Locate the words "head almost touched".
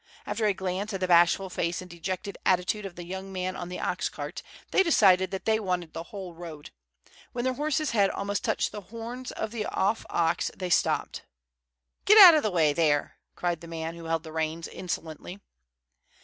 7.91-8.71